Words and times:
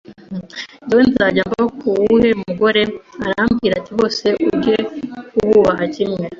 njyewe 0.83 1.03
nzajya 1.09 1.43
mba 1.49 1.61
ku 1.77 1.87
wuhe 1.97 2.29
mugore? 2.43 2.81
Arambwira 3.25 3.73
ati 3.77 3.91
bose 3.99 4.25
ujye 4.51 4.77
ububaha 5.39 5.83
kimwe 5.95 6.23